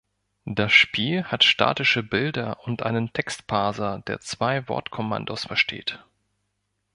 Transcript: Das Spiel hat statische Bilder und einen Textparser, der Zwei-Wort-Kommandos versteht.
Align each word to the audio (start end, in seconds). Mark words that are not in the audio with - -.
Das 0.47 0.71
Spiel 0.73 1.25
hat 1.25 1.43
statische 1.43 2.01
Bilder 2.01 2.63
und 2.65 2.81
einen 2.81 3.13
Textparser, 3.13 4.01
der 4.07 4.19
Zwei-Wort-Kommandos 4.19 5.45
versteht. 5.45 6.03